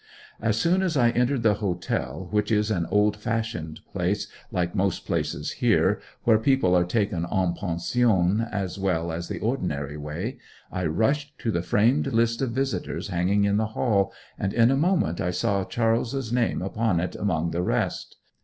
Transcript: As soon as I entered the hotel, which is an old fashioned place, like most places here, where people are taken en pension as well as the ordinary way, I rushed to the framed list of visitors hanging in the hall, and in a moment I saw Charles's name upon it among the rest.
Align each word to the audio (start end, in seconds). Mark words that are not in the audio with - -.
As 0.41 0.57
soon 0.57 0.81
as 0.81 0.97
I 0.97 1.11
entered 1.11 1.43
the 1.43 1.53
hotel, 1.61 2.27
which 2.31 2.51
is 2.51 2.71
an 2.71 2.87
old 2.87 3.15
fashioned 3.15 3.81
place, 3.93 4.25
like 4.51 4.73
most 4.73 5.05
places 5.05 5.51
here, 5.51 6.01
where 6.23 6.39
people 6.39 6.75
are 6.75 6.85
taken 6.85 7.23
en 7.31 7.53
pension 7.53 8.41
as 8.51 8.79
well 8.79 9.11
as 9.11 9.27
the 9.27 9.37
ordinary 9.37 9.97
way, 9.97 10.39
I 10.71 10.87
rushed 10.87 11.37
to 11.41 11.51
the 11.51 11.61
framed 11.61 12.07
list 12.07 12.41
of 12.41 12.49
visitors 12.49 13.09
hanging 13.09 13.43
in 13.43 13.57
the 13.57 13.67
hall, 13.77 14.11
and 14.39 14.55
in 14.55 14.71
a 14.71 14.75
moment 14.75 15.21
I 15.21 15.29
saw 15.29 15.63
Charles's 15.65 16.33
name 16.33 16.63
upon 16.63 16.99
it 16.99 17.15
among 17.15 17.51
the 17.51 17.61
rest. 17.61 18.15